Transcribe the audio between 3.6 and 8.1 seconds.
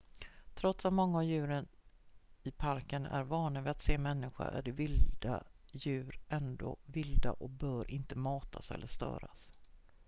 vid att se människor är de vilda djuren ändå vilda och bör